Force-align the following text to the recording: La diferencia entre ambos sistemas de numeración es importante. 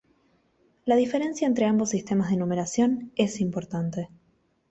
La 0.83 0.95
diferencia 0.95 1.45
entre 1.45 1.65
ambos 1.67 1.91
sistemas 1.91 2.31
de 2.31 2.37
numeración 2.37 3.11
es 3.15 3.39
importante. 3.39 4.09